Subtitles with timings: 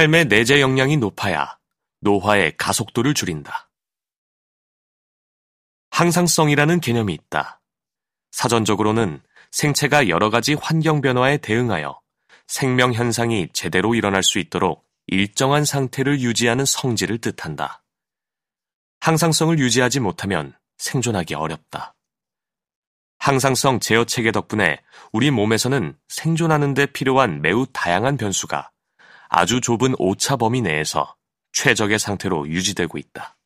[0.00, 1.58] 삶의 내재 역량이 높아야
[2.00, 3.68] 노화의 가속도를 줄인다.
[5.90, 7.60] 항상성이라는 개념이 있다.
[8.30, 12.00] 사전적으로는 생체가 여러 가지 환경 변화에 대응하여
[12.46, 17.84] 생명 현상이 제대로 일어날 수 있도록 일정한 상태를 유지하는 성질을 뜻한다.
[19.00, 21.94] 항상성을 유지하지 못하면 생존하기 어렵다.
[23.18, 24.80] 항상성 제어 체계 덕분에
[25.12, 28.69] 우리 몸에서는 생존하는 데 필요한 매우 다양한 변수가
[29.30, 31.16] 아주 좁은 오차 범위 내에서
[31.52, 33.36] 최적의 상태로 유지되고 있다.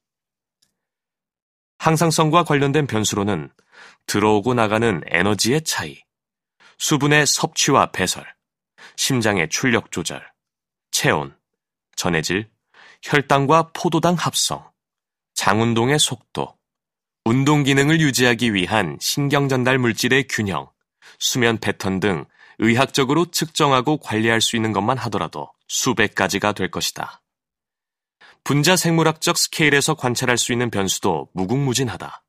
[1.79, 3.51] 항상성과 관련된 변수로는
[4.07, 6.03] 들어오고 나가는 에너지의 차이,
[6.79, 8.25] 수분의 섭취와 배설,
[8.97, 10.27] 심장의 출력 조절,
[10.91, 11.37] 체온,
[11.97, 12.51] 전해질,
[13.03, 14.71] 혈당과 포도당 합성,
[15.35, 16.57] 장운동의 속도,
[17.27, 20.71] 운동 기능을 유지하기 위한 신경 전달 물질의 균형,
[21.19, 22.25] 수면 패턴 등
[22.65, 27.21] 의학적으로 측정하고 관리할 수 있는 것만 하더라도 수백 가지가 될 것이다.
[28.43, 32.25] 분자 생물학적 스케일에서 관찰할 수 있는 변수도 무궁무진하다.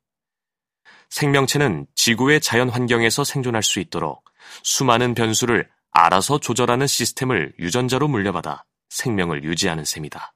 [1.09, 4.25] 생명체는 지구의 자연 환경에서 생존할 수 있도록
[4.63, 10.33] 수많은 변수를 알아서 조절하는 시스템을 유전자로 물려받아 생명을 유지하는 셈이다.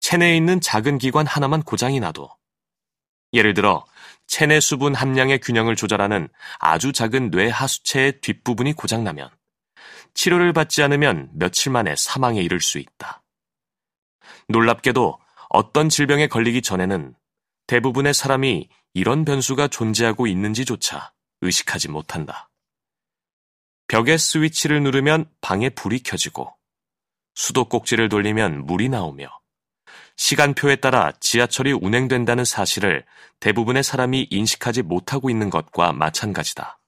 [0.00, 2.28] 체내에 있는 작은 기관 하나만 고장이 나도
[3.32, 3.84] 예를 들어
[4.28, 6.28] 체내 수분 함량의 균형을 조절하는
[6.60, 9.30] 아주 작은 뇌 하수체의 뒷부분이 고장나면
[10.14, 13.22] 치료를 받지 않으면 며칠 만에 사망에 이를 수 있다.
[14.48, 15.18] 놀랍게도
[15.48, 17.14] 어떤 질병에 걸리기 전에는
[17.66, 22.50] 대부분의 사람이 이런 변수가 존재하고 있는지조차 의식하지 못한다.
[23.86, 26.54] 벽에 스위치를 누르면 방에 불이 켜지고
[27.34, 29.28] 수도꼭지를 돌리면 물이 나오며
[30.18, 33.04] 시간표에 따라 지하철이 운행된다는 사실을
[33.40, 36.80] 대부분의 사람이 인식하지 못하고 있는 것과 마찬가지다.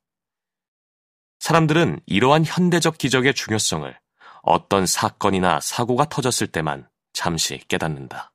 [1.39, 3.97] 사람들은 이러한 현대적 기적의 중요성을
[4.43, 8.33] 어떤 사건이나 사고가 터졌을 때만 잠시 깨닫는다.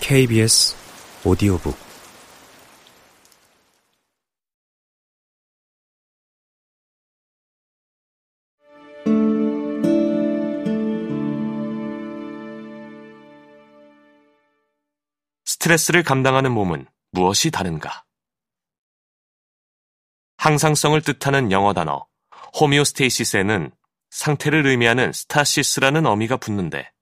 [0.00, 0.76] KBS
[1.24, 1.85] 오디오북
[15.66, 18.04] 스트레스를 감당하는 몸은 무엇이 다른가?
[20.36, 22.06] 항상성을 뜻하는 영어 단어
[22.60, 23.72] 호미오스테이시스에는
[24.10, 26.92] 상태를 의미하는 스타시스라는 어미가 붙는데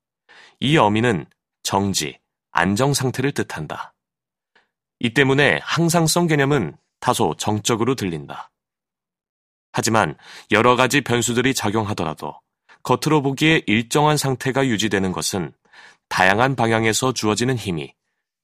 [0.60, 1.26] 이 어미는
[1.62, 2.18] 정지,
[2.52, 3.94] 안정 상태를 뜻한다.
[4.98, 8.50] 이 때문에 항상성 개념은 다소 정적으로 들린다.
[9.72, 10.16] 하지만
[10.52, 12.40] 여러 가지 변수들이 작용하더라도
[12.82, 15.52] 겉으로 보기에 일정한 상태가 유지되는 것은
[16.08, 17.94] 다양한 방향에서 주어지는 힘이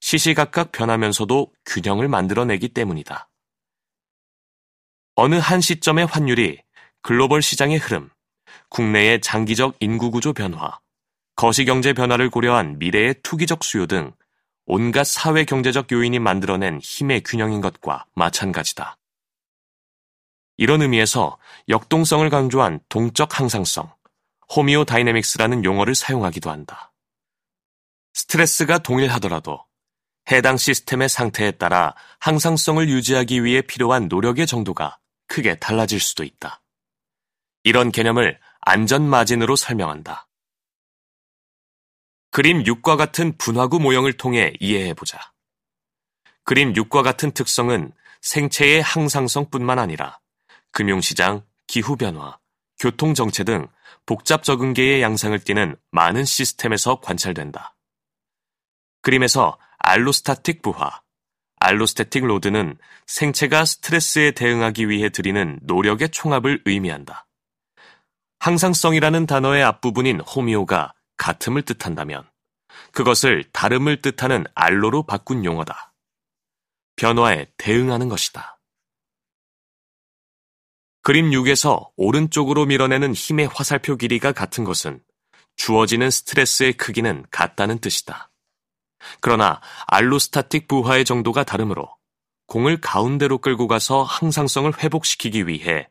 [0.01, 3.29] 시시각각 변하면서도 균형을 만들어내기 때문이다.
[5.15, 6.61] 어느 한 시점의 환율이
[7.01, 8.09] 글로벌 시장의 흐름,
[8.69, 10.79] 국내의 장기적 인구구조 변화,
[11.35, 14.11] 거시경제 변화를 고려한 미래의 투기적 수요 등
[14.65, 18.97] 온갖 사회 경제적 요인이 만들어낸 힘의 균형인 것과 마찬가지다.
[20.57, 21.37] 이런 의미에서
[21.69, 23.91] 역동성을 강조한 동적 항상성,
[24.55, 26.93] 호미오 다이내믹스라는 용어를 사용하기도 한다.
[28.13, 29.65] 스트레스가 동일하더라도
[30.29, 36.61] 해당 시스템의 상태에 따라 항상성을 유지하기 위해 필요한 노력의 정도가 크게 달라질 수도 있다.
[37.63, 40.27] 이런 개념을 안전 마진으로 설명한다.
[42.29, 45.33] 그림 6과 같은 분화구 모형을 통해 이해해보자.
[46.43, 50.19] 그림 6과 같은 특성은 생체의 항상성뿐만 아니라
[50.71, 52.39] 금융시장, 기후변화,
[52.79, 53.67] 교통정체 등
[54.05, 57.75] 복잡 적응계의 양상을 띠는 많은 시스템에서 관찰된다.
[59.01, 59.57] 그림에서
[59.91, 61.01] 알로스타틱 부하,
[61.59, 67.27] allostatic load는 생체가 스트레스에 대응하기 위해 들이는 노력의 총합을 의미한다.
[68.39, 72.25] 항상성이라는 단어의 앞부분인 homeo가 같음을 뜻한다면
[72.93, 75.93] 그것을 다름을 뜻하는 allo로 바꾼 용어다.
[76.95, 78.61] 변화에 대응하는 것이다.
[81.01, 85.03] 그림 6에서 오른쪽으로 밀어내는 힘의 화살표 길이가 같은 것은
[85.57, 88.30] 주어지는 스트레스의 크기는 같다는 뜻이다.
[89.19, 91.89] 그러나 알로스타틱 부하의 정도가 다르므로
[92.47, 95.87] 공을 가운데로 끌고 가서 항상성을 회복시키기 위해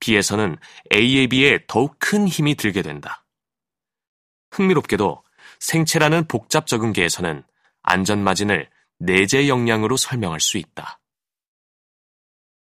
[0.00, 0.56] B에서는
[0.92, 3.24] A에 비해 더욱 큰 힘이 들게 된다.
[4.50, 5.22] 흥미롭게도
[5.60, 7.44] 생체라는 복잡 적응계에서는
[7.82, 8.68] 안전마진을
[8.98, 11.00] 내재 역량으로 설명할 수 있다.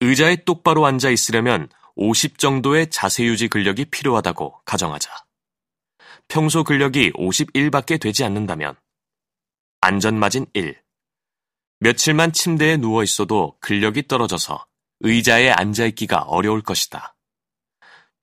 [0.01, 5.09] 의자에 똑바로 앉아 있으려면 50 정도의 자세 유지 근력이 필요하다고 가정하자.
[6.27, 8.75] 평소 근력이 51밖에 되지 않는다면
[9.81, 10.81] 안전마진 1.
[11.79, 14.65] 며칠만 침대에 누워 있어도 근력이 떨어져서
[15.01, 17.15] 의자에 앉아있기가 어려울 것이다.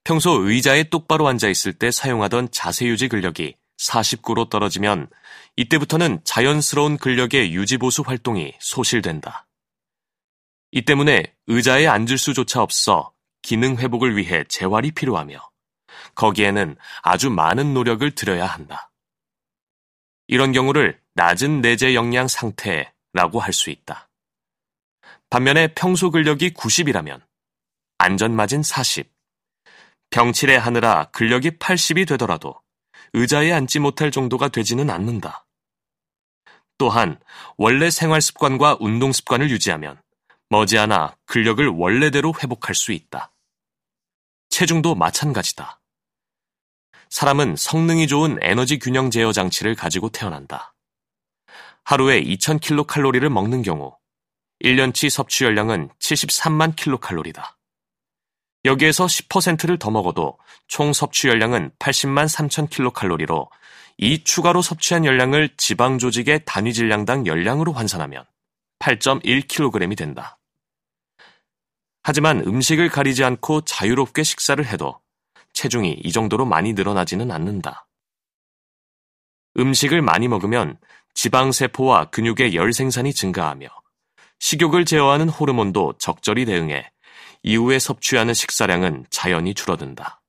[0.03, 5.09] 평소 의자에 똑바로 앉아있을 때 사용하던 자세 유지 근력이 49로 떨어지면
[5.57, 9.47] 이때부터는 자연스러운 근력의 유지보수 활동이 소실된다.
[10.73, 13.13] 이 때문에 의자에 앉을 수조차 없어
[13.43, 15.39] 기능 회복을 위해 재활이 필요하며
[16.17, 18.91] 거기에는 아주 많은 노력을 들여야 한다.
[20.27, 24.09] 이런 경우를 낮은 내재 역량 상태라고 할 수 있다.
[25.31, 27.23] 반면에 평소 근력이 90이라면
[27.99, 29.11] 안전마진 40,
[30.11, 32.61] 병치레 하느라 근력이 80이 되더라도
[33.15, 35.47] 의자에 앉지 못할 정도가 되지는 않는다.
[36.79, 37.21] 또한
[37.57, 40.01] 원래 생활 습관과 운동 습관을 유지하면
[40.51, 43.33] 머지않아 근력을 원래대로 회복할 수 있다.
[44.51, 45.81] 체중도 마찬가지다.
[47.11, 50.74] 사람은 성능이 좋은 에너지 균형 제어 장치를 가지고 태어난다.
[51.85, 53.97] 하루에 2000kcal를 먹는 경우
[54.63, 57.59] 1년치 섭취 열량은 73만 kcal다.
[58.65, 63.51] 여기에서 10%를 더 먹어도 총 섭취 열량은 80만 3천 kcal로
[63.99, 68.25] 이 추가로 섭취한 열량을 지방 조직의 단위 질량당 열량으로 환산하면
[68.79, 70.39] 8.1kg이 된다.
[72.03, 75.01] 하지만 음식을 가리지 않고 자유롭게 식사를 해도
[75.53, 77.87] 체중이 이 정도로 많이 늘어나지는 않는다.
[79.59, 80.79] 음식을 많이 먹으면
[81.15, 83.69] 지방세포와 근육의 열 생산이 증가하며
[84.41, 86.91] 식욕을 제어하는 호르몬도 적절히 대응해
[87.43, 90.23] 이후에 섭취하는 식사량은 자연히 줄어든다.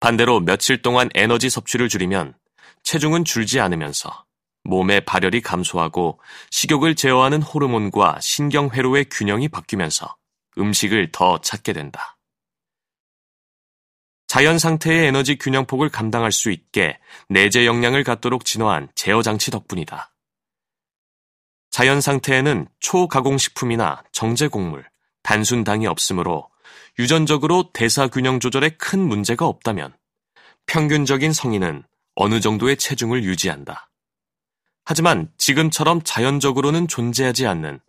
[0.00, 2.34] 반대로 며칠 동안 에너지 섭취를 줄이면
[2.82, 4.24] 체중은 줄지 않으면서
[4.64, 6.20] 몸의 발열이 감소하고
[6.50, 10.16] 식욕을 제어하는 호르몬과 신경회로의 균형이 바뀌면서
[10.58, 12.17] 음식을 더 찾게 된다.
[14.28, 16.98] 자연 상태의 에너지 균형폭을 감당할 수 있게
[17.30, 20.12] 내재 역량을 갖도록 진화한 제어 장치 덕분이다.
[21.70, 24.84] 자연 상태에는 초가공식품이나 정제 곡물,
[25.22, 26.50] 단순 당이 없으므로
[26.98, 29.96] 유전적으로 대사 균형 조절에 큰 문제가 없다면
[30.66, 31.84] 평균적인 성인은
[32.14, 33.90] 어느 정도의 체중을 유지한다.
[34.84, 37.80] 하지만 지금처럼 자연적으로는 존재하지 않는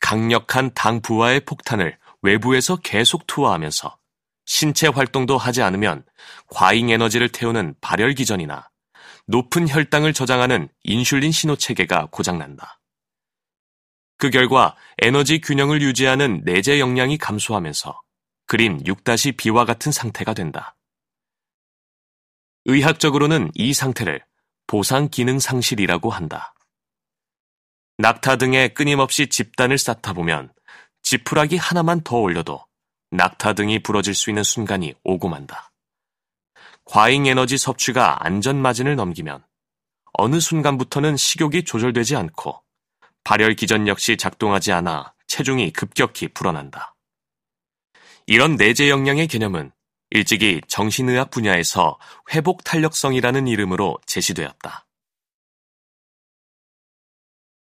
[0.00, 3.96] 강력한 당 부하의 폭탄을 외부에서 계속 투하하면서
[4.54, 6.04] 신체 활동도 하지 않으면
[6.46, 8.70] 과잉 에너지를 태우는 발열 기전이나
[9.26, 12.80] 높은 혈당을 저장하는 인슐린 신호 체계가 고장난다.
[14.16, 18.00] 그 결과 에너지 균형을 유지하는 내재 역량이 감소하면서
[18.46, 20.76] 그린 6-B와 같은 상태가 된다.
[22.66, 24.24] 의학적으로는 이 상태를
[24.68, 26.54] 보상 기능 상실이라고 한다.
[27.98, 30.52] 낙타 등에 끊임없이 집단을 쌓다 보면
[31.02, 32.64] 지푸라기 하나만 더 올려도
[33.14, 35.70] 낙타 등이 부러질 수 있는 순간이 오고 만다.
[36.84, 39.44] 과잉 에너지 섭취가 안전 마진을 넘기면
[40.14, 42.60] 어느 순간부터는 식욕이 조절되지 않고
[43.22, 46.96] 발열 기전 역시 작동하지 않아 체중이 급격히 불어난다.
[48.26, 49.70] 이런 내재 역량의 개념은
[50.10, 51.98] 일찍이 정신의학 분야에서
[52.32, 54.86] 회복 탄력성이라는 이름으로 제시되었다.